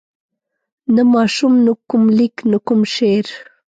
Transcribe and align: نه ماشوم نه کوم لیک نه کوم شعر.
نه 0.95 1.03
ماشوم 1.13 1.53
نه 1.65 1.73
کوم 1.89 2.03
لیک 2.17 2.35
نه 2.51 2.57
کوم 2.67 2.79
شعر. 2.95 3.25